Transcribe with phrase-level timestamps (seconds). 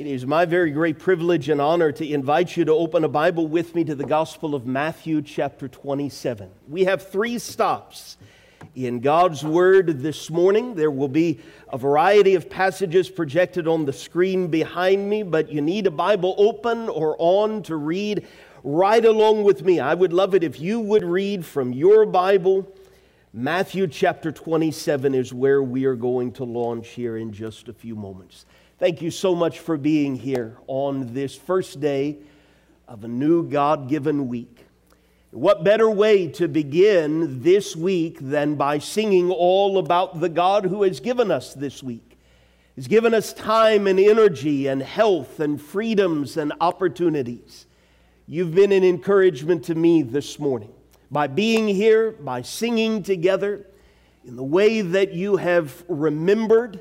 [0.00, 3.46] It is my very great privilege and honor to invite you to open a Bible
[3.46, 6.48] with me to the Gospel of Matthew, chapter 27.
[6.70, 8.16] We have three stops
[8.74, 10.74] in God's Word this morning.
[10.74, 15.60] There will be a variety of passages projected on the screen behind me, but you
[15.60, 18.26] need a Bible open or on to read
[18.64, 19.80] right along with me.
[19.80, 22.74] I would love it if you would read from your Bible.
[23.34, 27.94] Matthew chapter 27 is where we are going to launch here in just a few
[27.94, 28.46] moments.
[28.80, 32.16] Thank you so much for being here on this first day
[32.88, 34.64] of a new God given week.
[35.32, 40.84] What better way to begin this week than by singing all about the God who
[40.84, 42.16] has given us this week?
[42.74, 47.66] He's given us time and energy and health and freedoms and opportunities.
[48.26, 50.72] You've been an encouragement to me this morning
[51.10, 53.66] by being here, by singing together,
[54.24, 56.80] in the way that you have remembered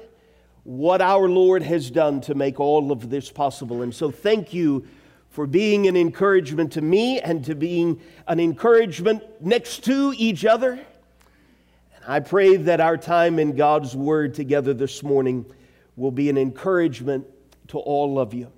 [0.69, 3.81] what our Lord has done to make all of this possible.
[3.81, 4.85] And so, thank you
[5.31, 10.73] for being an encouragement to me and to being an encouragement next to each other.
[10.73, 15.43] And I pray that our time in God's Word together this morning
[15.95, 17.25] will be an encouragement
[17.69, 18.51] to all of you.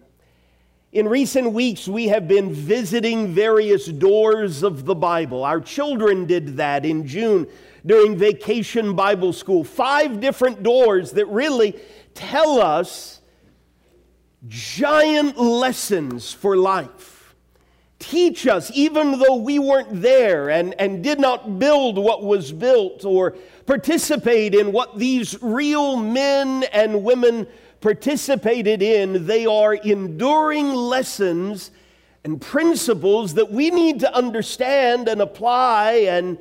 [0.92, 5.46] In recent weeks, we have been visiting various doors of the Bible.
[5.46, 7.48] Our children did that in June
[7.86, 9.64] during vacation Bible school.
[9.64, 11.80] Five different doors that really
[12.14, 13.22] tell us
[14.48, 17.36] giant lessons for life.
[18.00, 23.06] Teach us, even though we weren't there and, and did not build what was built
[23.06, 23.36] or
[23.68, 27.46] participate in what these real men and women
[27.80, 31.70] participated in, they are enduring lessons
[32.24, 36.38] and principles that we need to understand and apply and,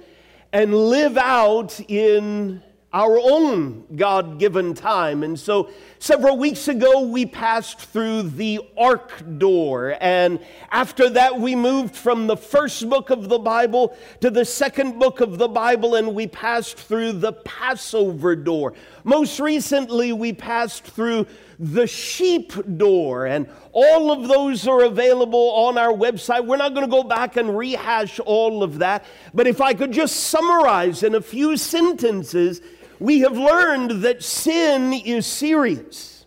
[0.53, 5.23] and live out in our own God given time.
[5.23, 9.97] And so several weeks ago, we passed through the ark door.
[10.01, 10.41] And
[10.73, 15.21] after that, we moved from the first book of the Bible to the second book
[15.21, 18.75] of the Bible, and we passed through the Passover door.
[19.05, 21.27] Most recently, we passed through
[21.61, 26.45] the sheep door, and all of those are available on our website.
[26.45, 29.93] We're not going to go back and rehash all of that, but if I could
[29.93, 32.61] just summarize in a few sentences,
[33.01, 36.27] we have learned that sin is serious,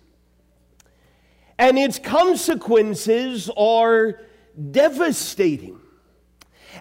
[1.57, 4.19] and its consequences are
[4.71, 5.79] devastating.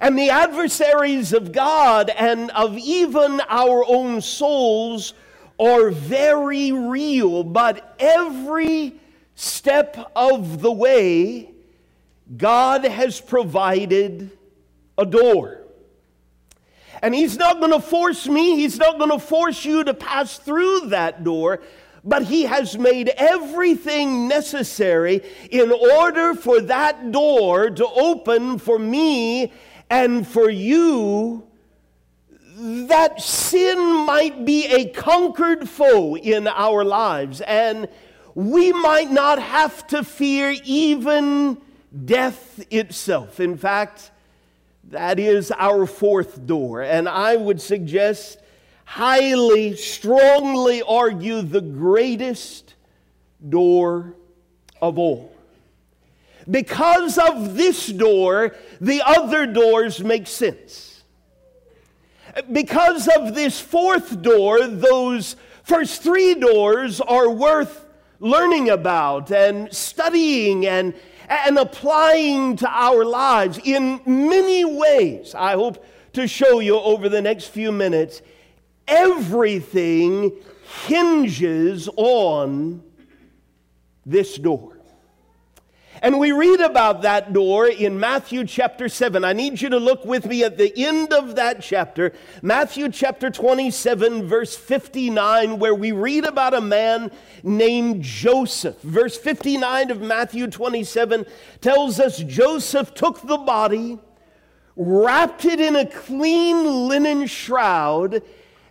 [0.00, 5.12] And the adversaries of God and of even our own souls
[5.60, 8.94] are very real, but every
[9.34, 11.50] step of the way,
[12.34, 14.30] God has provided
[14.96, 15.61] a door.
[17.02, 20.38] And He's not going to force me, He's not going to force you to pass
[20.38, 21.60] through that door,
[22.04, 29.52] but He has made everything necessary in order for that door to open for me
[29.90, 31.46] and for you
[32.62, 37.88] that sin might be a conquered foe in our lives, and
[38.34, 41.58] we might not have to fear even
[42.04, 43.40] death itself.
[43.40, 44.10] In fact,
[44.92, 48.38] that is our fourth door, and I would suggest,
[48.84, 52.74] highly, strongly argue, the greatest
[53.48, 54.14] door
[54.82, 55.34] of all.
[56.50, 61.02] Because of this door, the other doors make sense.
[62.50, 67.86] Because of this fourth door, those first three doors are worth
[68.20, 70.92] learning about and studying and,
[71.32, 75.34] and applying to our lives in many ways.
[75.34, 78.22] I hope to show you over the next few minutes.
[78.86, 80.32] Everything
[80.86, 82.82] hinges on
[84.04, 84.78] this door.
[86.02, 89.24] And we read about that door in Matthew chapter 7.
[89.24, 93.30] I need you to look with me at the end of that chapter, Matthew chapter
[93.30, 97.12] 27, verse 59, where we read about a man
[97.44, 98.80] named Joseph.
[98.80, 101.24] Verse 59 of Matthew 27
[101.60, 103.96] tells us Joseph took the body,
[104.74, 108.24] wrapped it in a clean linen shroud,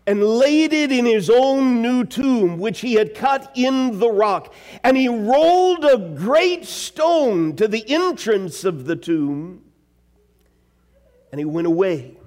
[0.08, 4.54] and laid it in his own new tomb, which he had cut in the rock.
[4.84, 9.64] And he rolled a great stone to the entrance of the tomb,
[11.32, 12.18] and he went away.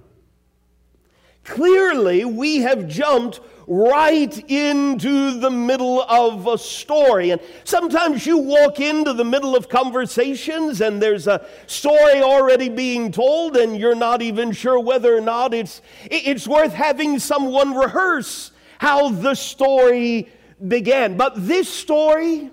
[1.42, 7.30] Clearly, we have jumped right into the middle of a story.
[7.30, 13.12] And sometimes you walk into the middle of conversations and there's a story already being
[13.12, 15.80] told, and you're not even sure whether or not it's,
[16.10, 20.28] it's worth having someone rehearse how the story
[20.66, 21.16] began.
[21.16, 22.50] But this story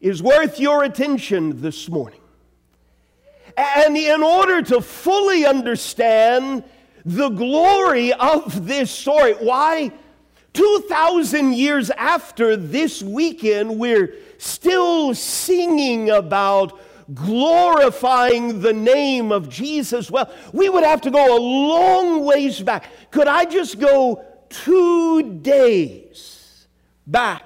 [0.00, 2.20] is worth your attention this morning.
[3.56, 6.64] And in order to fully understand
[7.04, 9.92] the glory of this story, why
[10.52, 16.78] 2,000 years after this weekend, we're still singing about
[17.14, 20.10] glorifying the name of Jesus.
[20.10, 22.88] Well, we would have to go a long ways back.
[23.10, 26.66] Could I just go two days
[27.06, 27.44] back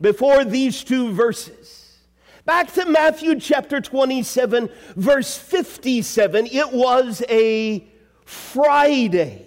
[0.00, 1.98] before these two verses?
[2.44, 6.46] Back to Matthew chapter 27, verse 57.
[6.46, 7.86] It was a
[8.28, 9.46] Friday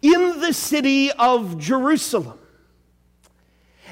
[0.00, 2.38] in the city of Jerusalem.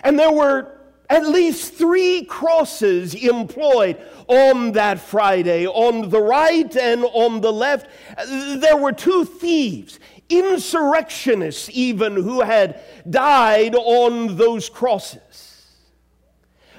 [0.05, 0.79] And there were
[1.11, 5.67] at least three crosses employed on that Friday.
[5.67, 7.88] On the right and on the left,
[8.29, 9.99] there were two thieves,
[10.29, 12.81] insurrectionists even, who had
[13.11, 15.67] died on those crosses.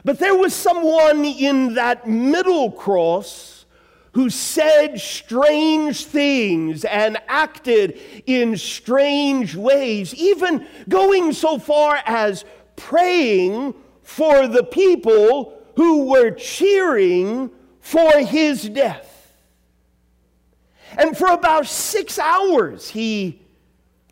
[0.05, 3.52] But there was someone in that middle cross
[4.13, 12.45] who said strange things and acted in strange ways, even going so far as
[12.75, 13.73] praying
[14.03, 17.49] for the people who were cheering
[17.79, 19.33] for his death.
[20.97, 23.42] And for about six hours, he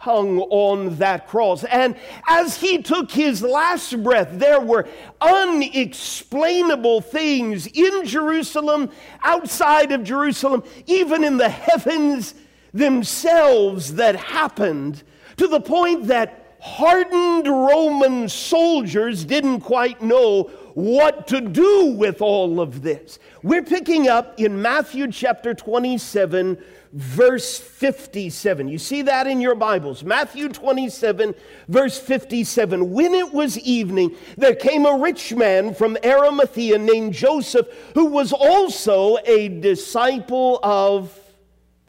[0.01, 1.63] hung on that cross.
[1.63, 1.95] And
[2.27, 4.87] as he took his last breath, there were
[5.21, 8.89] unexplainable things in Jerusalem,
[9.23, 12.33] outside of Jerusalem, even in the heavens
[12.73, 15.03] themselves that happened
[15.37, 22.59] to the point that hardened Roman soldiers didn't quite know what to do with all
[22.59, 23.19] of this.
[23.43, 26.57] We're picking up in Matthew chapter 27
[26.93, 28.67] verse 57.
[28.67, 30.03] You see that in your Bibles.
[30.03, 31.33] Matthew 27,
[31.67, 32.91] verse 57.
[32.91, 38.33] When it was evening, there came a rich man from Arimathea named Joseph, who was
[38.33, 41.17] also a disciple of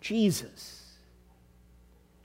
[0.00, 0.96] Jesus.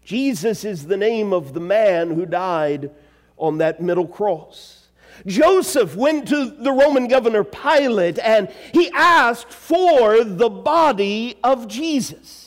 [0.04, 2.92] Jesus is the name of the man who died
[3.38, 4.88] on that middle cross.
[5.26, 12.47] Joseph went to the Roman governor Pilate and he asked for the body of Jesus.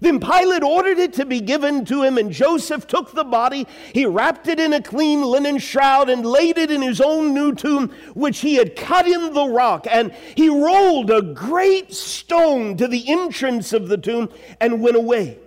[0.00, 3.66] Then Pilate ordered it to be given to him, and Joseph took the body.
[3.92, 7.54] He wrapped it in a clean linen shroud and laid it in his own new
[7.54, 9.86] tomb, which he had cut in the rock.
[9.90, 15.38] And he rolled a great stone to the entrance of the tomb and went away.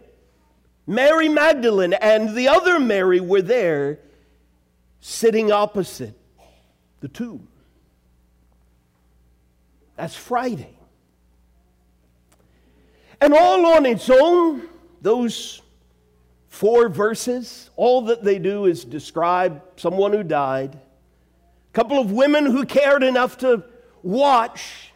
[0.86, 4.00] Mary Magdalene and the other Mary were there,
[5.00, 6.18] sitting opposite
[7.00, 7.48] the tomb.
[9.96, 10.78] That's Friday.
[13.24, 14.68] And all on its own,
[15.02, 15.62] those
[16.50, 22.46] four verses, all that they do is describe someone who died, a couple of women
[22.46, 23.64] who cared enough to
[24.02, 24.92] watch,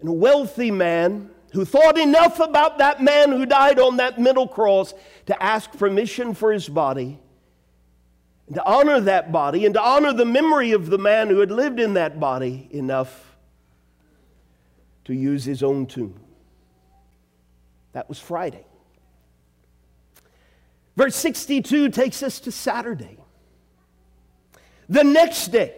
[0.00, 4.46] and a wealthy man who thought enough about that man who died on that middle
[4.46, 4.92] cross
[5.24, 7.18] to ask permission for his body,
[8.52, 11.80] to honor that body, and to honor the memory of the man who had lived
[11.80, 13.34] in that body enough
[15.06, 16.20] to use his own tomb.
[17.92, 18.64] That was Friday.
[20.96, 23.16] Verse 62 takes us to Saturday.
[24.88, 25.76] The next day,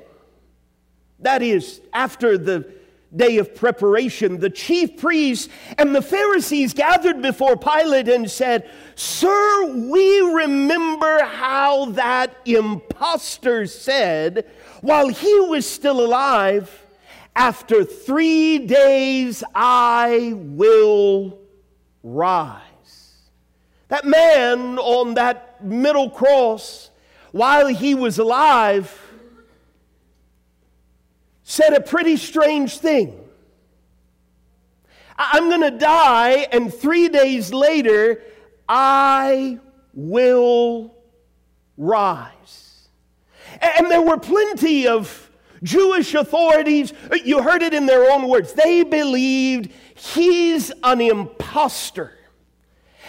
[1.21, 2.73] that is, after the
[3.14, 9.66] day of preparation, the chief priests and the Pharisees gathered before Pilate and said, Sir,
[9.66, 14.50] we remember how that impostor said,
[14.81, 16.87] while he was still alive,
[17.37, 21.41] after three days I will
[22.02, 22.61] rise.
[23.88, 26.90] That man on that middle cross,
[27.30, 28.99] while he was alive,
[31.42, 33.18] said a pretty strange thing.
[35.18, 38.23] I'm going to die, and three days later,
[38.68, 39.59] I
[39.94, 40.94] will
[41.76, 42.88] rise.
[43.61, 45.30] And there were plenty of
[45.62, 46.92] Jewish authorities,
[47.25, 52.12] you heard it in their own words, they believed he's an impostor.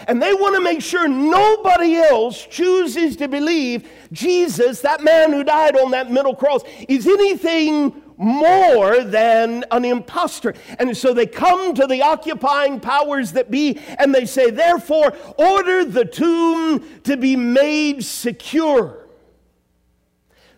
[0.07, 5.43] And they want to make sure nobody else chooses to believe Jesus, that man who
[5.43, 10.53] died on that middle cross, is anything more than an impostor.
[10.77, 15.85] And so they come to the occupying powers that be and they say, therefore, order
[15.85, 19.07] the tomb to be made secure.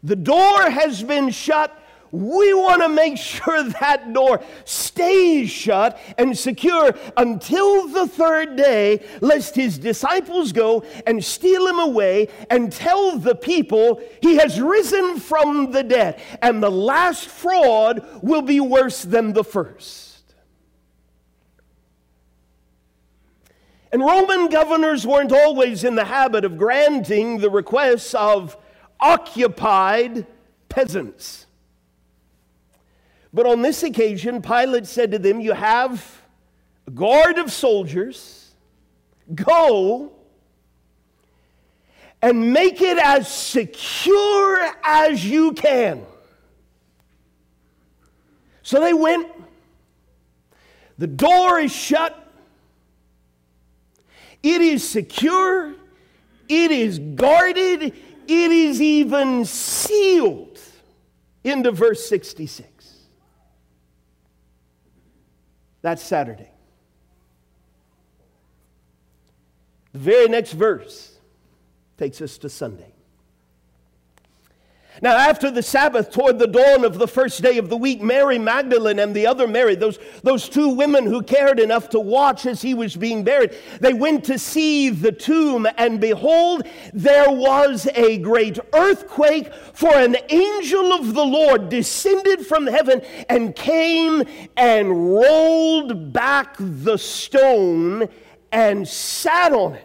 [0.04, 1.76] The door has been shut
[2.16, 9.06] we want to make sure that door stays shut and secure until the third day,
[9.22, 15.20] lest his disciples go and steal him away and tell the people he has risen
[15.20, 16.22] from the dead.
[16.42, 20.06] And the last fraud will be worse than the first.
[23.92, 28.58] And Roman governors weren't always in the habit of granting the requests of
[29.00, 30.28] occupied
[30.68, 31.45] peasants.
[33.36, 36.22] But on this occasion, Pilate said to them, You have
[36.88, 38.54] a guard of soldiers,
[39.36, 40.14] go
[42.22, 46.06] and make it as secure as you can.
[48.64, 49.28] So they went.
[50.98, 52.18] The door is shut.
[54.44, 55.76] It is secure.
[56.48, 57.84] It is guarded.
[57.84, 60.58] It is even sealed.
[61.44, 62.75] Into verse 66.
[65.86, 66.50] That's Saturday.
[69.94, 71.20] The very next verse
[71.96, 72.95] takes us to Sunday.
[75.02, 78.40] Now, after the Sabbath, toward the dawn of the first day of the week, Mary
[78.40, 82.62] Magdalene and the other Mary, those, those two women who cared enough to watch as
[82.62, 88.18] he was being buried, they went to see the tomb, and behold, there was a
[88.20, 94.24] great earthquake, for an angel of the Lord descended from heaven and came
[94.56, 98.08] and rolled back the stone
[98.52, 99.85] and sat on it.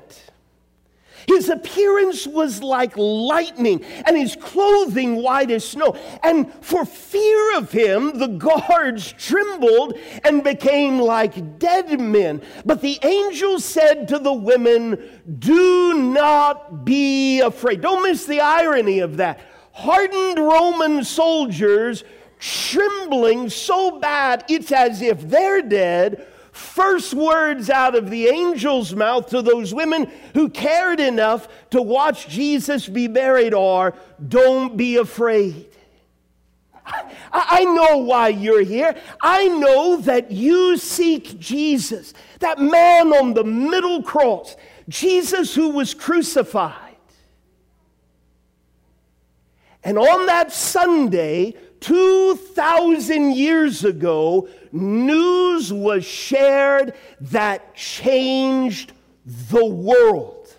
[1.30, 5.96] His appearance was like lightning, and his clothing white as snow.
[6.24, 12.42] And for fear of him, the guards trembled and became like dead men.
[12.64, 14.98] But the angel said to the women,
[15.38, 17.80] Do not be afraid.
[17.80, 19.38] Don't miss the irony of that.
[19.70, 22.02] Hardened Roman soldiers
[22.40, 29.28] trembling so bad it's as if they're dead first words out of the angel's mouth
[29.28, 33.94] to those women who cared enough to watch Jesus be buried are
[34.28, 35.66] don't be afraid.
[37.32, 38.96] I know why you're here.
[39.22, 44.56] I know that you seek Jesus, that man on the middle cross,
[44.88, 46.74] Jesus who was crucified.
[49.82, 58.92] And on that Sunday, 2,000 years ago, news was shared that changed
[59.24, 60.54] the world.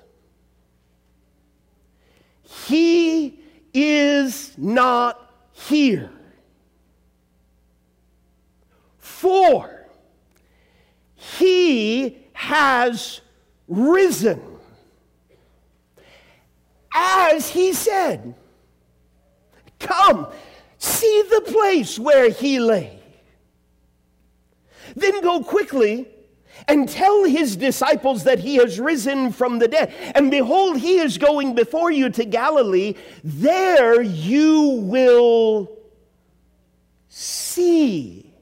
[2.43, 3.39] He
[3.73, 6.11] is not here.
[8.97, 9.87] For
[11.15, 13.21] he has
[13.67, 14.41] risen.
[16.93, 18.35] As he said,
[19.79, 20.27] Come,
[20.81, 23.00] see the place where he lay.
[24.95, 26.07] Then go quickly
[26.67, 29.93] and tell his disciples that he has risen from the dead.
[30.15, 32.95] And behold, he is going before you to Galilee.
[33.23, 35.77] There you will
[37.09, 38.33] see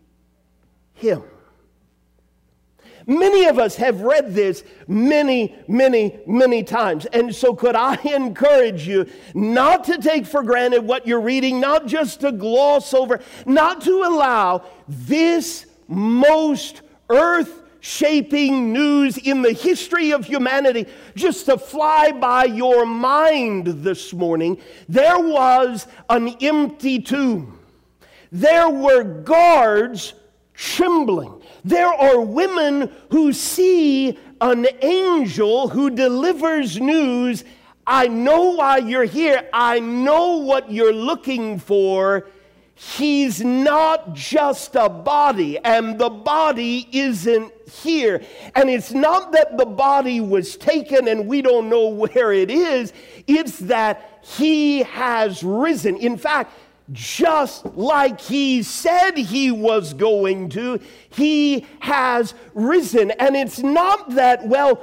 [0.94, 1.24] him.
[3.10, 7.08] Many of us have read this many, many, many times.
[7.08, 11.88] And so, could I encourage you not to take for granted what you're reading, not
[11.88, 20.12] just to gloss over, not to allow this most earth shaping news in the history
[20.12, 20.86] of humanity
[21.16, 24.62] just to fly by your mind this morning.
[24.88, 27.58] There was an empty tomb,
[28.32, 30.14] there were guards
[30.54, 31.39] trembling.
[31.64, 37.44] There are women who see an angel who delivers news.
[37.86, 39.48] I know why you're here.
[39.52, 42.28] I know what you're looking for.
[42.76, 48.22] He's not just a body, and the body isn't here.
[48.56, 52.94] And it's not that the body was taken and we don't know where it is,
[53.28, 55.98] it's that he has risen.
[55.98, 56.54] In fact,
[56.92, 60.80] just like he said he was going to,
[61.10, 63.12] he has risen.
[63.12, 64.82] And it's not that, well,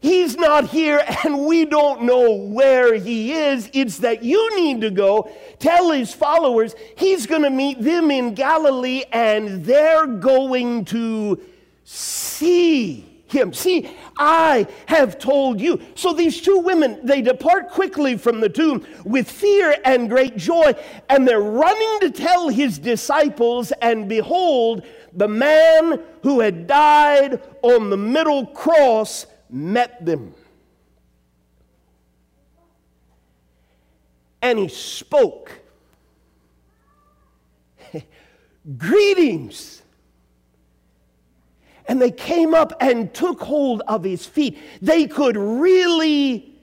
[0.00, 3.70] he's not here and we don't know where he is.
[3.72, 8.34] It's that you need to go tell his followers he's going to meet them in
[8.34, 11.40] Galilee and they're going to
[11.84, 13.52] see him.
[13.52, 15.80] See, I have told you.
[15.94, 20.74] So these two women, they depart quickly from the tomb with fear and great joy,
[21.08, 27.90] and they're running to tell his disciples, and behold, the man who had died on
[27.90, 30.34] the middle cross met them.
[34.40, 35.50] And he spoke.
[38.78, 39.82] Greetings.
[41.88, 44.58] And they came up and took hold of his feet.
[44.82, 46.54] They could really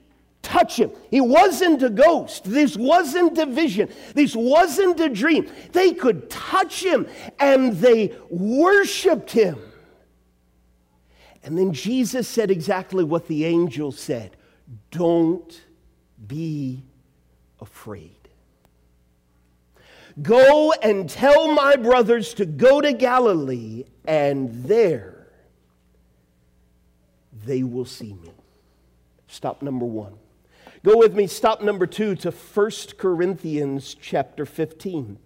[0.46, 0.92] touch him.
[1.10, 2.44] He wasn't a ghost.
[2.44, 3.88] This wasn't a vision.
[4.14, 5.50] This wasn't a dream.
[5.72, 7.08] They could touch him
[7.40, 9.58] and they worshiped him.
[11.42, 14.36] And then Jesus said exactly what the angel said
[14.92, 15.60] Don't
[16.26, 16.84] be
[17.60, 18.12] afraid.
[20.22, 25.15] Go and tell my brothers to go to Galilee, and there
[27.46, 28.30] they will see me.
[29.28, 30.14] Stop number one.
[30.84, 35.18] Go with me, stop number two, to 1 Corinthians chapter 15.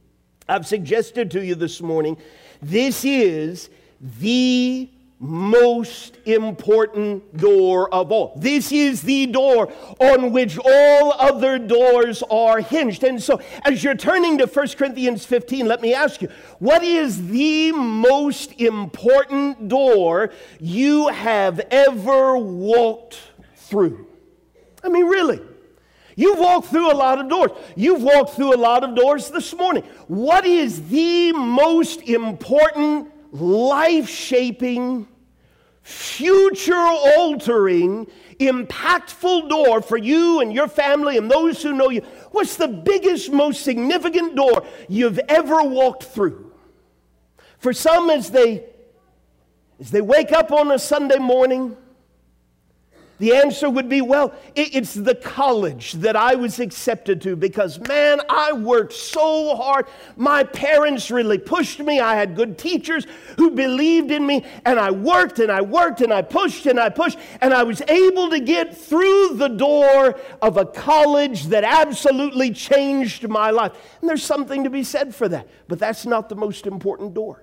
[0.48, 2.16] I've suggested to you this morning
[2.62, 4.88] this is the
[5.20, 8.32] most important door of all.
[8.36, 13.04] This is the door on which all other doors are hinged.
[13.04, 17.28] And so, as you're turning to 1 Corinthians 15, let me ask you what is
[17.28, 23.18] the most important door you have ever walked
[23.56, 24.06] through?
[24.82, 25.40] I mean, really.
[26.16, 27.50] You've walked through a lot of doors.
[27.76, 29.84] You've walked through a lot of doors this morning.
[30.08, 35.06] What is the most important life shaping,
[35.82, 38.06] future altering,
[38.38, 42.00] impactful door for you and your family and those who know you?
[42.30, 46.52] What's the biggest, most significant door you've ever walked through?
[47.58, 48.64] For some, as they,
[49.78, 51.76] as they wake up on a Sunday morning,
[53.20, 58.18] the answer would be, well, it's the college that I was accepted to because, man,
[58.30, 59.88] I worked so hard.
[60.16, 62.00] My parents really pushed me.
[62.00, 66.14] I had good teachers who believed in me, and I worked and I worked and
[66.14, 70.56] I pushed and I pushed, and I was able to get through the door of
[70.56, 73.72] a college that absolutely changed my life.
[74.00, 77.42] And there's something to be said for that, but that's not the most important door.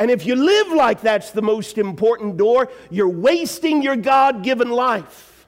[0.00, 4.70] And if you live like that's the most important door, you're wasting your God given
[4.70, 5.46] life.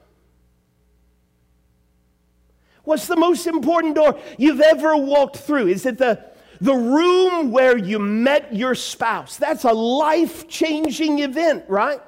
[2.83, 5.69] What's the most important door you've ever walked through?
[5.69, 6.23] Is it the,
[6.61, 9.37] the room where you met your spouse?
[9.37, 11.99] That's a life changing event, right?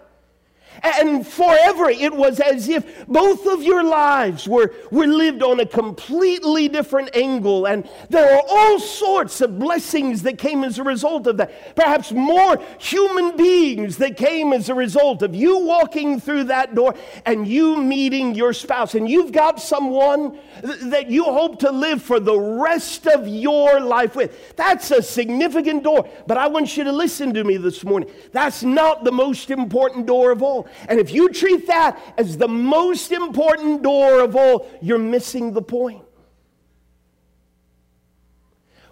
[0.83, 5.65] And forever, it was as if both of your lives were, were lived on a
[5.65, 7.65] completely different angle.
[7.65, 11.75] And there are all sorts of blessings that came as a result of that.
[11.75, 16.95] Perhaps more human beings that came as a result of you walking through that door
[17.25, 18.95] and you meeting your spouse.
[18.95, 24.15] And you've got someone that you hope to live for the rest of your life
[24.15, 24.55] with.
[24.55, 26.07] That's a significant door.
[26.27, 28.09] But I want you to listen to me this morning.
[28.31, 30.64] That's not the most important door of all.
[30.87, 35.61] And if you treat that as the most important door of all, you're missing the
[35.61, 36.03] point.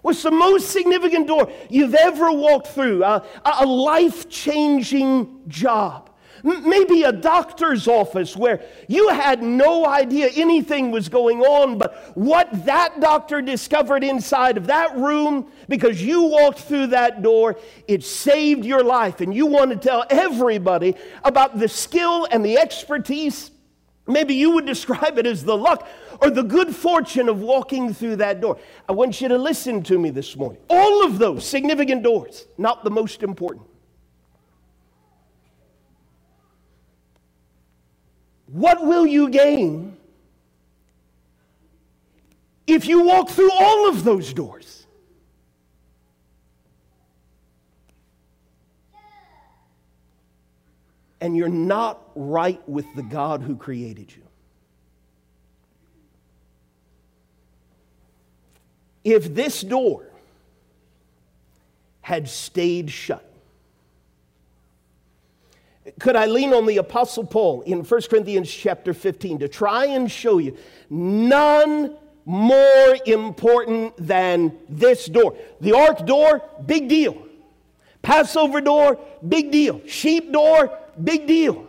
[0.01, 3.03] What's the most significant door you've ever walked through?
[3.03, 6.09] a, a life changing job
[6.43, 12.65] maybe a doctor's office where you had no idea anything was going on, but what
[12.65, 18.65] that doctor discovered inside of that room, because you walked through that door, it saved
[18.65, 19.21] your life.
[19.21, 23.51] And you want to tell everybody about the skill and the expertise.
[24.05, 25.87] Maybe you would describe it as the luck
[26.21, 28.59] or the good fortune of walking through that door.
[28.87, 30.61] I want you to listen to me this morning.
[30.69, 33.65] All of those significant doors, not the most important.
[38.53, 39.97] What will you gain
[42.67, 44.85] if you walk through all of those doors?
[51.19, 54.21] And you're not right with the God who created you.
[59.03, 60.05] If this door
[62.01, 63.32] had stayed shut,
[65.99, 70.09] could I lean on the Apostle Paul in 1 Corinthians chapter 15 to try and
[70.09, 70.55] show you
[70.89, 75.35] none more important than this door?
[75.59, 77.27] The ark door, big deal.
[78.01, 79.81] Passover door, big deal.
[79.85, 81.67] Sheep door, big deal.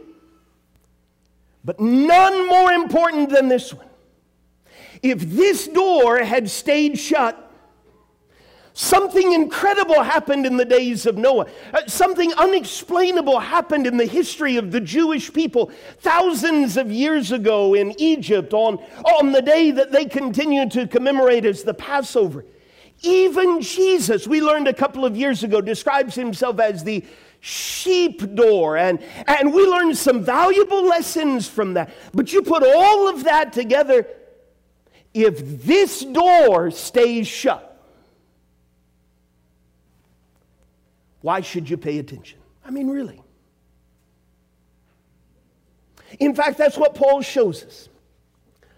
[1.64, 3.86] But none more important than this one.
[5.02, 7.43] If this door had stayed shut,
[8.76, 11.46] Something incredible happened in the days of Noah.
[11.72, 17.74] Uh, something unexplainable happened in the history of the Jewish people thousands of years ago
[17.74, 22.44] in Egypt on, on the day that they continue to commemorate as the Passover.
[23.02, 27.04] Even Jesus, we learned a couple of years ago, describes himself as the
[27.38, 28.76] sheep door.
[28.76, 31.90] And, and we learned some valuable lessons from that.
[32.12, 34.08] But you put all of that together,
[35.12, 37.70] if this door stays shut,
[41.24, 42.38] Why should you pay attention?
[42.66, 43.18] I mean, really.
[46.20, 47.88] In fact, that's what Paul shows us.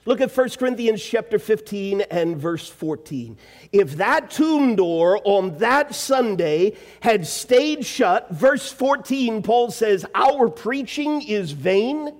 [0.04, 3.37] Look at 1 Corinthians chapter 15 and verse 14.
[3.72, 10.48] If that tomb door on that Sunday had stayed shut, verse 14, Paul says, Our
[10.48, 12.14] preaching is vain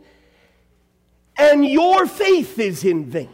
[1.39, 3.31] and your faith is in vain.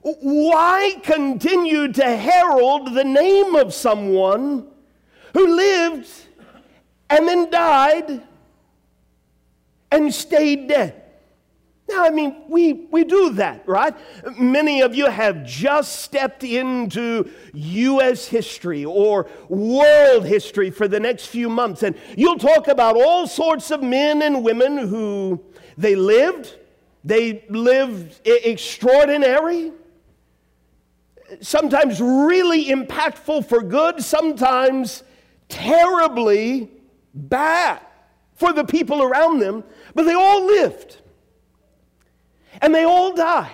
[0.00, 4.68] Why continue to herald the name of someone
[5.36, 6.08] who lived
[7.10, 8.22] and then died
[9.92, 11.02] and stayed dead?
[11.88, 13.94] Now, I mean, we, we do that, right?
[14.38, 18.26] Many of you have just stepped into U.S.
[18.26, 23.70] history or world history for the next few months, and you'll talk about all sorts
[23.70, 25.44] of men and women who
[25.76, 26.56] they lived,
[27.04, 29.70] they lived extraordinary,
[31.42, 35.02] sometimes really impactful for good, sometimes
[35.48, 36.70] terribly
[37.14, 37.80] bad
[38.34, 40.98] for the people around them, but they all lived.
[42.60, 43.52] And they all died.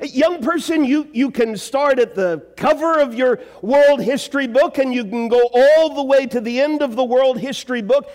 [0.00, 4.78] A young person, you, you can start at the cover of your world history book
[4.78, 8.10] and you can go all the way to the end of the world history book.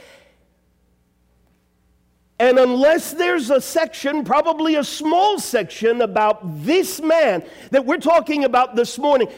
[2.39, 8.43] And unless there's a section, probably a small section, about this man that we're talking
[8.43, 9.29] about this morning,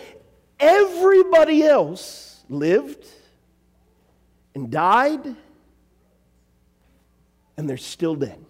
[0.59, 3.05] everybody else lived
[4.55, 5.35] and died,
[7.57, 8.43] and they're still dead.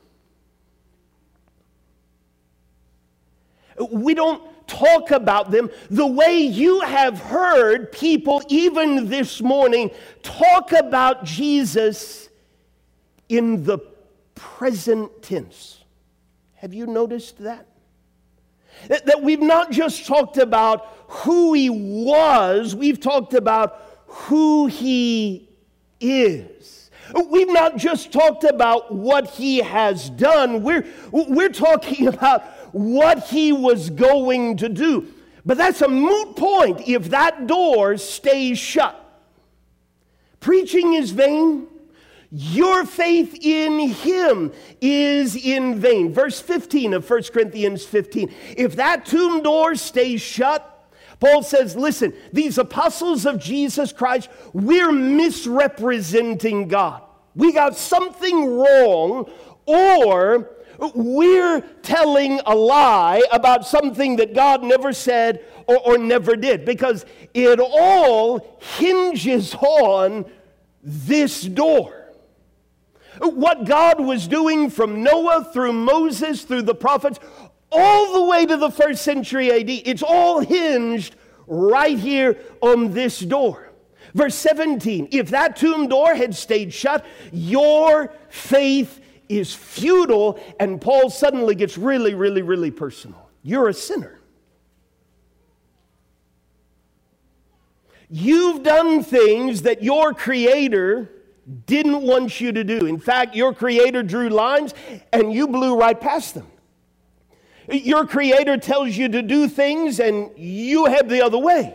[3.92, 9.92] We don't talk about them the way you have heard people, even this morning,
[10.24, 12.30] talk about Jesus
[13.30, 13.80] in the
[14.36, 15.84] present tense.
[16.56, 17.68] Have you noticed that?
[18.88, 25.50] That we've not just talked about who he was, we've talked about who he
[26.00, 26.90] is.
[27.30, 32.44] We've not just talked about what he has done, we're, we're talking about
[32.74, 35.08] what he was going to do.
[35.46, 39.04] But that's a moot point if that door stays shut.
[40.42, 41.68] Preaching is vain.
[42.30, 46.14] Your faith in him is in vain.
[46.14, 48.34] Verse 15 of 1 Corinthians 15.
[48.58, 50.77] If that tomb door stays shut,
[51.20, 57.02] Paul says, listen, these apostles of Jesus Christ, we're misrepresenting God.
[57.36, 59.30] We got something wrong,
[59.66, 60.52] or
[60.94, 67.06] we're telling a lie about something that God never said or, or never did because
[67.34, 70.26] it all hinges on
[70.84, 71.94] this door.
[73.20, 77.20] What God was doing from Noah through Moses through the prophets
[77.72, 81.16] all the way to the first century AD, it's all hinged
[81.48, 83.72] right here on this door.
[84.14, 91.10] Verse 17 if that tomb door had stayed shut, your faith is futile, and Paul
[91.10, 93.30] suddenly gets really, really, really personal.
[93.44, 94.20] You're a sinner.
[98.10, 101.12] You've done things that your Creator
[101.66, 102.86] didn't want you to do.
[102.86, 104.74] In fact, your Creator drew lines
[105.12, 106.48] and you blew right past them.
[107.70, 111.74] Your Creator tells you to do things and you head the other way.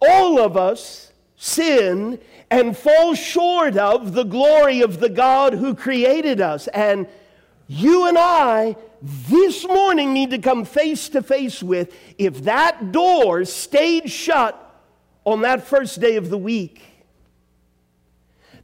[0.00, 2.18] All of us sin
[2.50, 6.66] and fall short of the glory of the God who created us.
[6.68, 7.06] And
[7.66, 13.44] you and I this morning need to come face to face with if that door
[13.44, 14.60] stayed shut
[15.24, 16.82] on that first day of the week.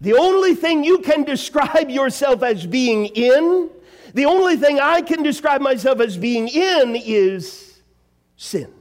[0.00, 3.70] The only thing you can describe yourself as being in,
[4.14, 7.80] the only thing I can describe myself as being in is
[8.36, 8.72] sin.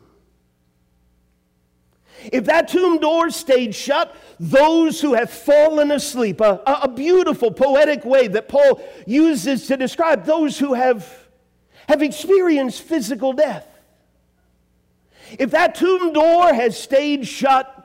[2.32, 8.04] If that tomb door stayed shut, those who have fallen asleep, a, a, beautiful poetic
[8.04, 11.28] way that Paul uses to describe those who have,
[11.88, 13.66] have experienced physical death.
[15.38, 17.76] If that tomb door has stayed shut,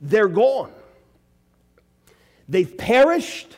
[0.00, 0.72] they're gone.
[2.48, 3.56] They've perished.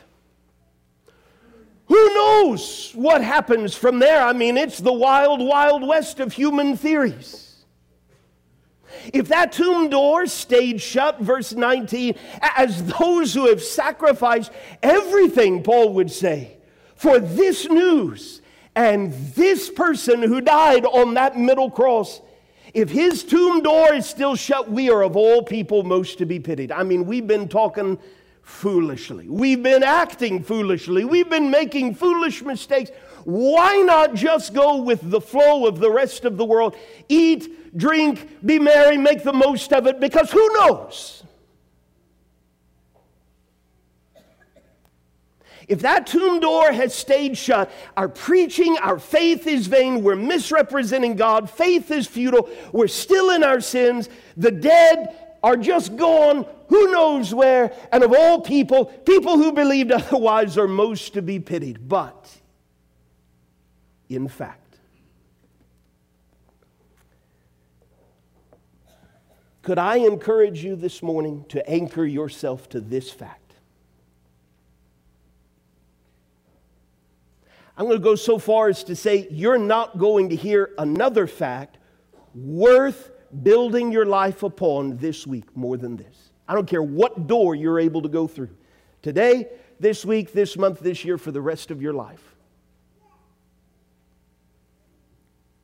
[1.87, 4.21] Who knows what happens from there?
[4.21, 7.65] I mean, it's the wild, wild west of human theories.
[9.13, 14.51] If that tomb door stayed shut, verse 19, as those who have sacrificed
[14.83, 16.57] everything, Paul would say,
[16.95, 18.41] for this news
[18.75, 22.21] and this person who died on that middle cross,
[22.73, 26.39] if his tomb door is still shut, we are of all people most to be
[26.39, 26.71] pitied.
[26.71, 27.97] I mean, we've been talking
[28.47, 29.27] foolishly.
[29.27, 31.03] We've been acting foolishly.
[31.03, 32.91] We've been making foolish mistakes.
[33.25, 36.75] why not just go with the flow of the rest of the world?
[37.09, 41.23] Eat, drink, be merry, make the most of it, because who knows?
[45.67, 50.01] If that tomb door has stayed shut, our preaching, our faith is vain.
[50.01, 51.49] We're misrepresenting God.
[51.49, 52.49] Faith is futile.
[52.71, 54.07] We're still in our sins.
[54.37, 57.73] The dead are just gone, who knows where.
[57.91, 61.87] And of all people, people who believed otherwise are most to be pitied.
[61.87, 62.29] But,
[64.09, 64.77] in fact,
[69.61, 73.47] could I encourage you this morning to anchor yourself to this fact?
[77.77, 81.27] I'm going to go so far as to say you're not going to hear another
[81.27, 81.77] fact
[82.33, 83.11] worth
[83.43, 86.26] building your life upon this week more than this.
[86.47, 88.49] I don't care what door you're able to go through
[89.01, 89.47] today,
[89.79, 92.35] this week, this month, this year, for the rest of your life.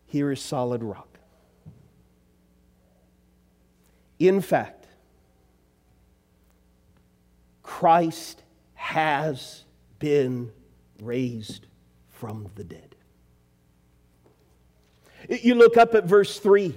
[0.06, 1.08] Here is solid rock.
[4.20, 4.88] In fact,
[7.64, 8.44] Christ
[8.76, 9.64] has
[10.00, 10.52] been
[11.02, 11.66] raised
[12.10, 12.96] from the dead.
[15.28, 16.76] You look up at verse 3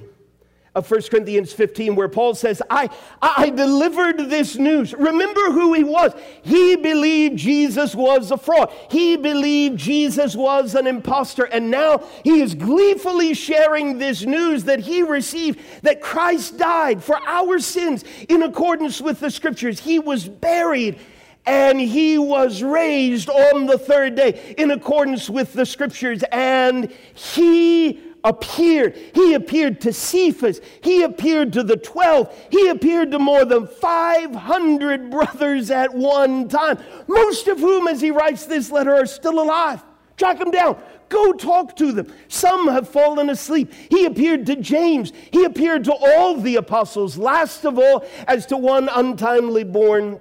[0.77, 2.91] of 1 Corinthians 15, where Paul says, I,
[3.23, 4.93] I delivered this news.
[4.93, 6.12] Remember who he was.
[6.43, 8.71] He believed Jesus was a fraud.
[8.91, 11.45] He believed Jesus was an impostor.
[11.45, 17.19] And now he is gleefully sharing this news that he received that Christ died for
[17.27, 19.81] our sins in accordance with the scriptures.
[19.81, 21.01] He was buried
[21.47, 28.01] and he was raised on the third day in accordance with the scriptures, and he
[28.27, 28.97] appeared.
[29.15, 30.61] He appeared to Cephas.
[30.83, 32.49] He appeared to the 12.
[32.51, 38.11] He appeared to more than 500 brothers at one time, most of whom, as he
[38.11, 39.83] writes this letter, are still alive.
[40.17, 40.81] Track them down.
[41.09, 42.12] Go talk to them.
[42.27, 43.73] Some have fallen asleep.
[43.91, 45.12] He appeared to James.
[45.31, 47.17] He appeared to all the apostles.
[47.17, 50.19] Last of all, as to one untimely born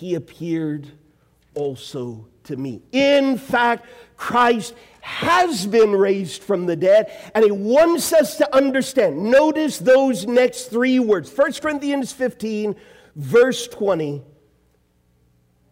[0.00, 0.88] he appeared
[1.54, 2.80] also to me.
[2.90, 9.30] In fact, Christ has been raised from the dead, and he wants us to understand.
[9.30, 12.76] Notice those next three words 1 Corinthians 15,
[13.16, 14.22] verse 20,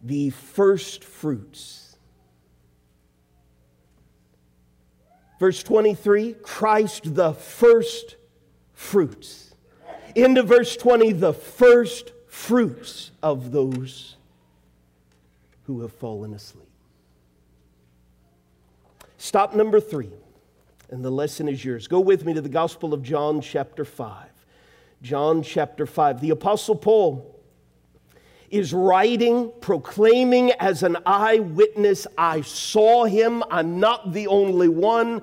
[0.01, 1.97] the first fruits.
[5.39, 8.17] Verse 23, Christ the first
[8.73, 9.55] fruits.
[10.15, 14.17] Into verse 20, the first fruits of those
[15.63, 16.68] who have fallen asleep.
[19.21, 20.13] Stop number three,
[20.89, 21.89] and the lesson is yours.
[21.89, 24.29] Go with me to the Gospel of John, chapter 5.
[25.01, 26.21] John, chapter 5.
[26.21, 27.37] The Apostle Paul
[28.49, 35.21] is writing, proclaiming as an eyewitness, I saw him, I'm not the only one.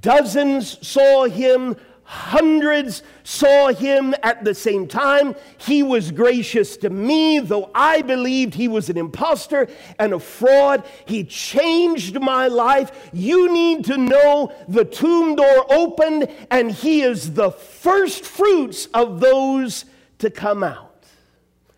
[0.00, 1.76] Dozens saw him,
[2.10, 5.32] Hundreds saw him at the same time.
[5.58, 10.84] He was gracious to me, though I believed he was an impostor and a fraud.
[11.06, 13.10] He changed my life.
[13.12, 19.20] You need to know the tomb door opened, and he is the first fruits of
[19.20, 19.84] those
[20.18, 21.04] to come out.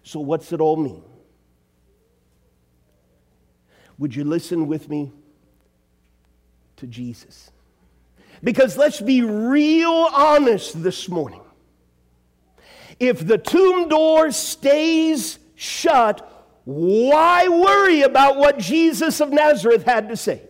[0.02, 1.02] So, what's it all mean?
[3.98, 5.12] Would you listen with me
[6.76, 7.51] to Jesus?
[8.42, 11.40] Because let's be real honest this morning.
[12.98, 16.28] If the tomb door stays shut,
[16.64, 20.42] why worry about what Jesus of Nazareth had to say?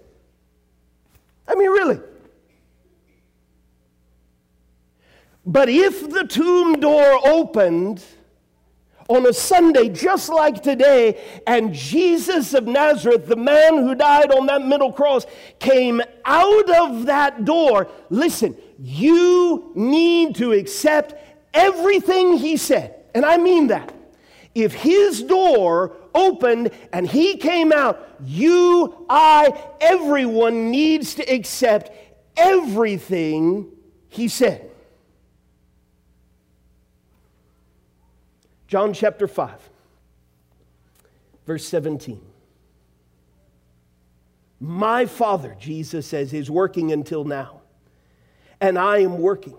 [1.47, 2.01] I mean, really.
[5.45, 8.03] But if the tomb door opened,
[9.09, 14.47] on a Sunday just like today, and Jesus of Nazareth, the man who died on
[14.47, 15.27] that middle cross,
[15.59, 17.88] came out of that door.
[18.11, 21.15] Listen, you need to accept
[21.55, 22.97] everything he said.
[23.15, 23.95] And I mean that.
[24.55, 31.91] If his door opened and he came out, you, I, everyone needs to accept
[32.37, 33.71] everything
[34.09, 34.72] he said.
[38.73, 39.69] John chapter 5,
[41.47, 42.19] verse 17.
[44.61, 47.61] My Father, Jesus says, is working until now,
[48.63, 49.59] and I am working.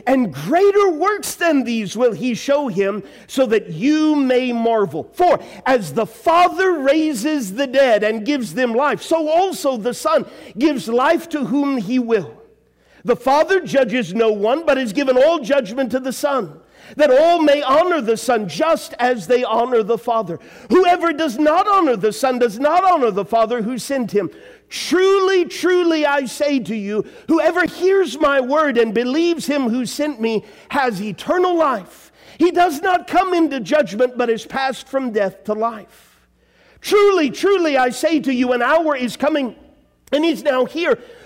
[0.07, 5.09] And greater works than these will he show him, so that you may marvel.
[5.13, 10.25] For as the Father raises the dead and gives them life, so also the Son
[10.57, 12.41] gives life to whom he will.
[13.03, 16.61] The Father judges no one, but has given all judgment to the Son
[16.95, 20.39] that all may honor the Son just as they honor the Father.
[20.69, 24.29] Whoever does not honor the Son does not honor the Father who sent him.
[24.71, 30.21] Truly, truly, I say to you, whoever hears my word and believes him who sent
[30.21, 32.13] me has eternal life.
[32.39, 36.25] He does not come into judgment, but is passed from death to life.
[36.79, 39.57] Truly, truly, I say to you, an hour is coming
[40.13, 40.97] and is now here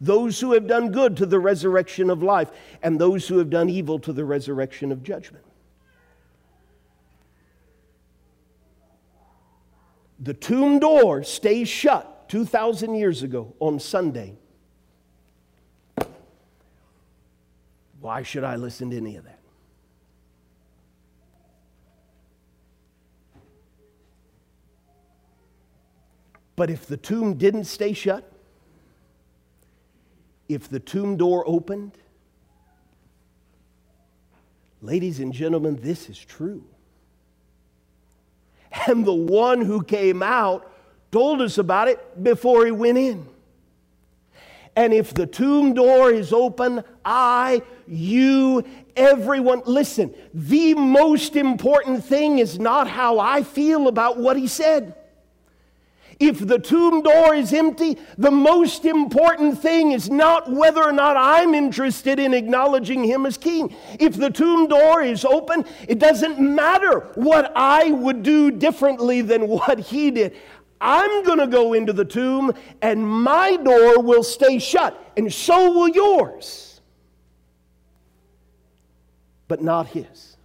[0.00, 2.50] those who have done good to the resurrection of life,
[2.82, 5.44] and those who have done evil to the resurrection of judgment.
[10.20, 14.36] The tomb door stays shut 2,000 years ago on Sunday.
[18.00, 19.38] Why should I listen to any of that?
[26.56, 28.32] But if the tomb didn't stay shut,
[30.48, 31.92] if the tomb door opened,
[34.80, 36.64] ladies and gentlemen, this is true.
[38.86, 40.70] And the one who came out
[41.10, 43.26] told us about it before he went in.
[44.76, 52.38] And if the tomb door is open, I, you, everyone, listen, the most important thing
[52.38, 54.94] is not how I feel about what he said.
[56.20, 61.16] If the tomb door is empty, the most important thing is not whether or not
[61.16, 63.74] I'm interested in acknowledging him as king.
[64.00, 69.46] If the tomb door is open, it doesn't matter what I would do differently than
[69.46, 70.36] what he did.
[70.80, 72.52] I'm going to go into the tomb
[72.82, 76.80] and my door will stay shut, and so will yours,
[79.46, 80.37] but not his.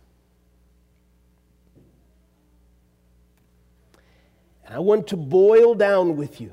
[4.74, 6.52] I want to boil down with you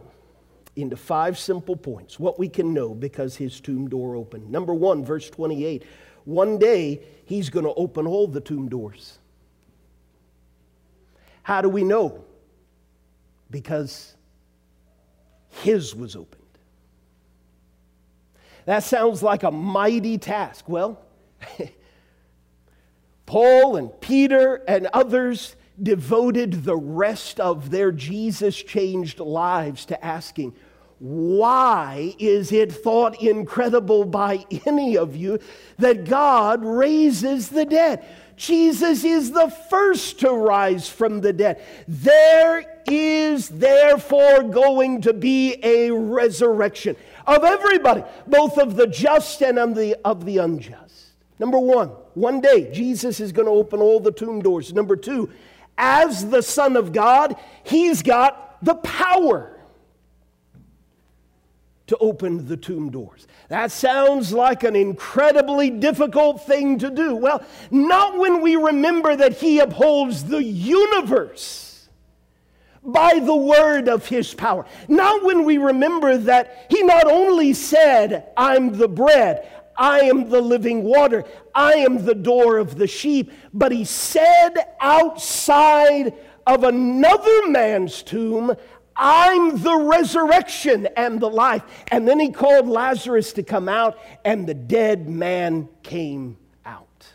[0.76, 4.50] into five simple points what we can know because his tomb door opened.
[4.50, 5.85] Number one, verse 28
[6.24, 9.18] one day he's going to open all the tomb doors.
[11.42, 12.24] How do we know?
[13.50, 14.14] Because
[15.48, 16.40] his was opened.
[18.66, 20.68] That sounds like a mighty task.
[20.68, 21.00] Well,
[23.26, 30.54] Paul and Peter and others devoted the rest of their Jesus changed lives to asking,
[30.98, 35.38] why is it thought incredible by any of you
[35.78, 38.04] that God raises the dead?
[38.36, 41.62] Jesus is the first to rise from the dead.
[41.88, 49.58] There is therefore going to be a resurrection of everybody, both of the just and
[49.58, 51.12] of the, of the unjust.
[51.38, 54.74] Number one, one day Jesus is going to open all the tomb doors.
[54.74, 55.30] Number two,
[55.80, 59.58] as the Son of God, he's got the power
[61.86, 63.26] to open the tomb doors.
[63.48, 67.16] That sounds like an incredibly difficult thing to do.
[67.16, 71.88] Well, not when we remember that he upholds the universe
[72.82, 74.66] by the word of his power.
[74.86, 79.48] Not when we remember that he not only said, I'm the bread,
[79.80, 81.24] I am the living water.
[81.54, 83.32] I am the door of the sheep.
[83.54, 86.12] But he said outside
[86.46, 88.54] of another man's tomb,
[88.94, 91.62] I'm the resurrection and the life.
[91.90, 97.06] And then he called Lazarus to come out, and the dead man came out.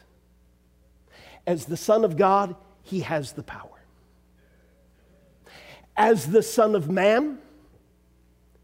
[1.45, 3.69] As the Son of God, he has the power.
[5.95, 7.37] As the Son of Man,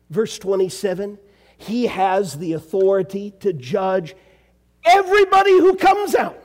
[0.09, 1.19] verse 27,
[1.62, 4.15] he has the authority to judge
[4.83, 6.41] everybody who comes out.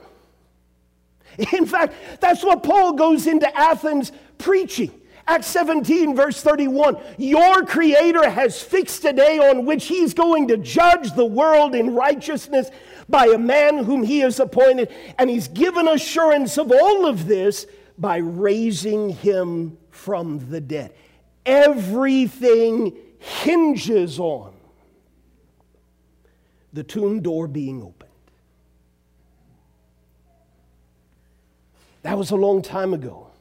[1.53, 4.91] In fact, that's what Paul goes into Athens preaching.
[5.27, 10.57] Acts 17, verse 31 Your Creator has fixed a day on which He's going to
[10.57, 12.69] judge the world in righteousness
[13.09, 14.93] by a man whom He has appointed.
[15.17, 20.93] And He's given assurance of all of this by raising Him from the dead.
[21.45, 24.56] Everything hinges on
[26.77, 28.11] the tomb door being opened.
[32.03, 33.31] That was a long time ago.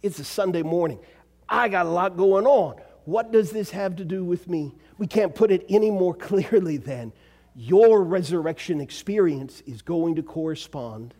[0.00, 1.00] It's a Sunday morning.
[1.48, 2.76] I got a lot going on.
[3.04, 4.76] What does this have to do with me?
[4.96, 7.12] We can't put it any more clearly than
[7.56, 11.14] your resurrection experience is going to correspond.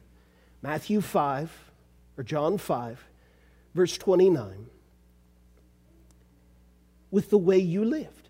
[0.62, 1.72] Matthew 5,
[2.16, 3.04] or John 5,
[3.74, 4.66] verse 29,
[7.10, 8.23] with the way you lived.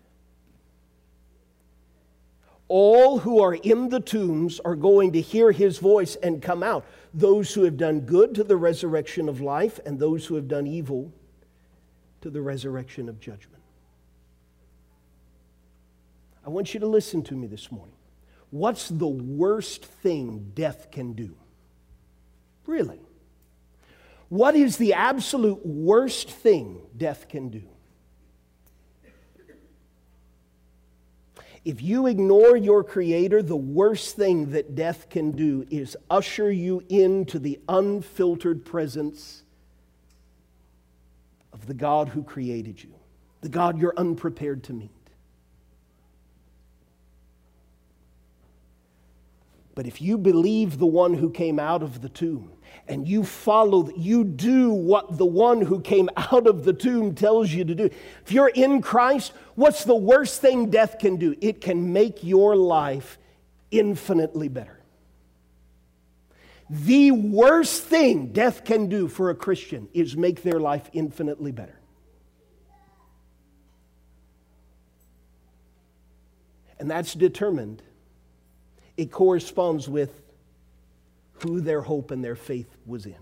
[2.67, 6.85] All who are in the tombs are going to hear his voice and come out.
[7.13, 10.65] Those who have done good to the resurrection of life, and those who have done
[10.65, 11.13] evil
[12.21, 13.61] to the resurrection of judgment.
[16.45, 17.95] I want you to listen to me this morning.
[18.49, 21.35] What's the worst thing death can do?
[22.65, 22.99] Really?
[24.29, 27.63] What is the absolute worst thing death can do?
[31.65, 36.83] If you ignore your Creator, the worst thing that death can do is usher you
[36.89, 39.41] into the unfiltered presence
[41.51, 42.93] of the God who created you,
[43.41, 44.91] the God you're unprepared to meet.
[49.73, 52.51] But if you believe the one who came out of the tomb
[52.87, 57.51] and you follow, you do what the one who came out of the tomb tells
[57.51, 57.85] you to do.
[57.85, 61.35] If you're in Christ, what's the worst thing death can do?
[61.41, 63.17] It can make your life
[63.71, 64.79] infinitely better.
[66.69, 71.79] The worst thing death can do for a Christian is make their life infinitely better.
[76.79, 77.81] And that's determined.
[78.97, 80.21] It corresponds with
[81.41, 83.15] who their hope and their faith was in.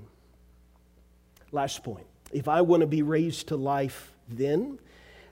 [1.51, 2.07] Last point.
[2.31, 4.79] If I want to be raised to life then,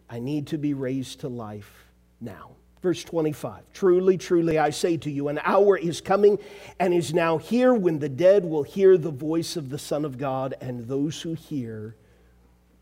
[0.09, 1.85] I need to be raised to life
[2.19, 2.51] now.
[2.81, 6.37] Verse 25 Truly, truly, I say to you, an hour is coming
[6.79, 10.17] and is now here when the dead will hear the voice of the Son of
[10.17, 11.95] God, and those who hear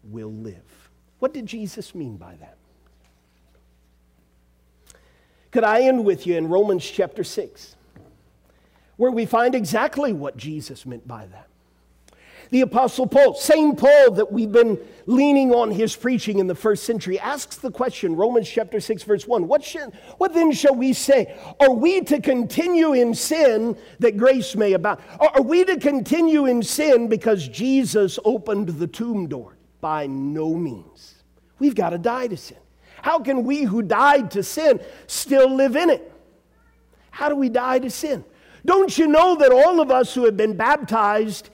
[0.04, 0.90] will live.
[1.20, 2.58] What did Jesus mean by that?
[5.52, 7.76] Could I end with you in Romans chapter 6,
[9.00, 11.48] where we find exactly what Jesus meant by that?
[12.50, 16.84] The Apostle Paul, same Paul that we've been leaning on his preaching in the first
[16.84, 19.66] century, asks the question, Romans chapter 6, verse 1 What,
[20.18, 21.34] what then shall we say?
[21.62, 25.00] Are we to continue in sin that grace may abound?
[25.18, 29.56] Are we to continue in sin because Jesus opened the tomb door?
[29.80, 31.24] By no means.
[31.58, 32.58] We've got to die to sin.
[33.02, 36.12] How can we who died to sin still live in it?
[37.12, 38.26] How do we die to sin?
[38.66, 41.50] Don't you know that all of us who have been baptized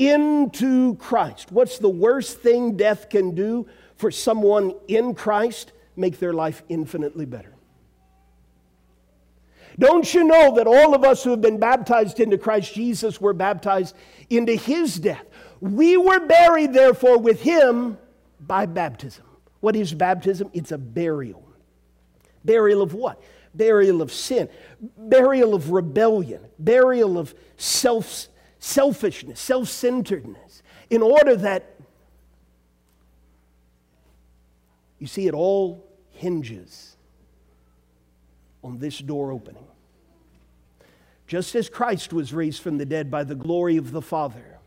[0.00, 1.52] into Christ.
[1.52, 5.72] What's the worst thing death can do for someone in Christ?
[5.94, 7.54] Make their life infinitely better.
[9.78, 13.32] Don't you know that all of us who have been baptized into Christ Jesus were
[13.34, 13.94] baptized
[14.30, 15.24] into his death?
[15.60, 17.98] We were buried, therefore, with him
[18.40, 19.24] by baptism.
[19.60, 20.50] What is baptism?
[20.54, 21.46] It's a burial.
[22.44, 23.22] Burial of what?
[23.54, 24.48] Burial of sin,
[24.96, 28.28] burial of rebellion, burial of self
[28.60, 31.74] selfishness, self centeredness, in order that,
[34.98, 36.96] you see, it all hinges
[38.62, 39.66] on this door opening.
[41.26, 44.58] Just as Christ was raised from the dead by the glory of the Father,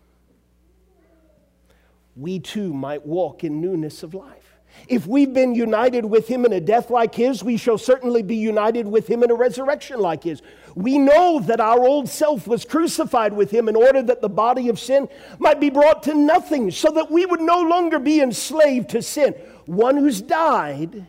[2.15, 4.42] we too might walk in newness of life.
[4.87, 8.35] If we've been united with him in a death like his, we shall certainly be
[8.35, 10.41] united with him in a resurrection like his.
[10.75, 14.69] We know that our old self was crucified with him in order that the body
[14.69, 15.07] of sin
[15.39, 19.33] might be brought to nothing, so that we would no longer be enslaved to sin.
[19.65, 21.07] One who's died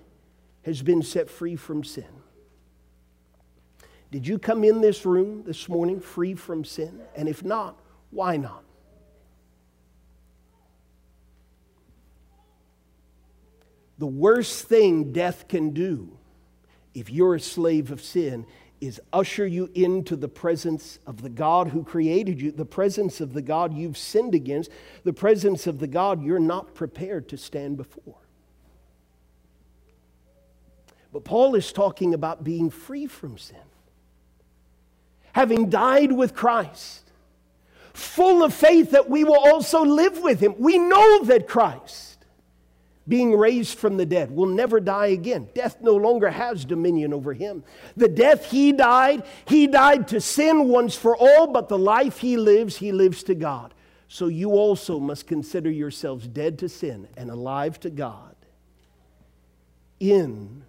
[0.63, 2.05] has been set free from sin.
[4.11, 7.01] Did you come in this room this morning free from sin?
[7.17, 8.63] And if not, why not?
[13.99, 16.19] The worst thing death can do
[16.95, 18.47] if you're a slave of sin
[18.81, 23.33] is usher you into the presence of the God who created you, the presence of
[23.33, 24.71] the God you've sinned against,
[25.05, 28.17] the presence of the God you're not prepared to stand before.
[31.13, 33.57] But Paul is talking about being free from sin.
[35.33, 37.11] Having died with Christ,
[37.93, 40.57] full of faith that we will also live with him.
[40.59, 42.14] We know that Christ,
[43.07, 45.49] being raised from the dead, will never die again.
[45.55, 47.63] Death no longer has dominion over him.
[47.97, 52.37] The death he died, he died to sin once for all, but the life he
[52.37, 53.75] lives, he lives to God.
[54.09, 58.37] So you also must consider yourselves dead to sin and alive to God
[60.01, 60.65] in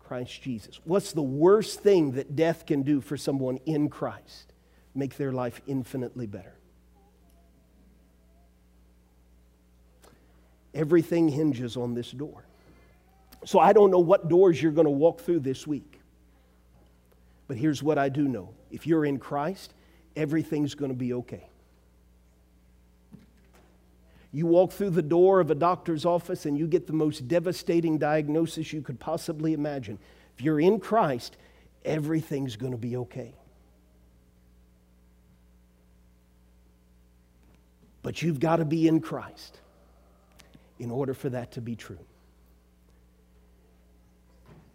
[0.00, 0.80] Christ Jesus.
[0.84, 4.52] What's the worst thing that death can do for someone in Christ?
[4.94, 6.54] Make their life infinitely better.
[10.74, 12.44] Everything hinges on this door.
[13.44, 16.00] So I don't know what doors you're going to walk through this week.
[17.48, 19.74] But here's what I do know if you're in Christ,
[20.16, 21.46] everything's going to be okay.
[24.34, 27.98] You walk through the door of a doctor's office and you get the most devastating
[27.98, 29.98] diagnosis you could possibly imagine.
[30.34, 31.36] If you're in Christ,
[31.84, 33.34] everything's going to be okay.
[38.02, 39.58] But you've got to be in Christ
[40.82, 42.04] in order for that to be true.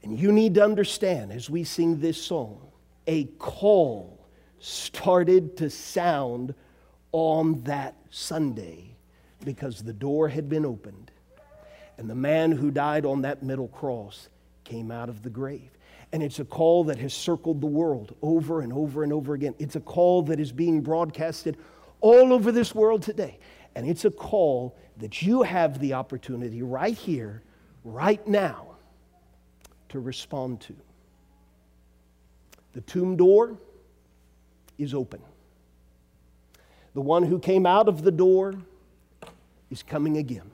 [0.03, 2.61] And you need to understand as we sing this song,
[3.07, 4.25] a call
[4.59, 6.55] started to sound
[7.11, 8.95] on that Sunday
[9.43, 11.11] because the door had been opened.
[11.97, 14.29] And the man who died on that middle cross
[14.63, 15.71] came out of the grave.
[16.13, 19.55] And it's a call that has circled the world over and over and over again.
[19.59, 21.57] It's a call that is being broadcasted
[21.99, 23.39] all over this world today.
[23.77, 27.43] And it's a call that you have the opportunity right here,
[27.83, 28.69] right now,
[29.89, 30.75] to respond to.
[32.73, 33.55] The tomb door
[34.79, 35.21] is open.
[36.95, 38.55] The one who came out of the door
[39.69, 40.49] is coming again.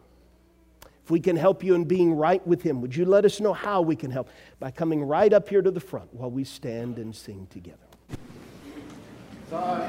[1.05, 3.53] If we can help you in being right with Him, would you let us know
[3.53, 4.27] how we can help?
[4.59, 7.77] By coming right up here to the front while we stand and sing together.
[9.49, 9.87] Uh,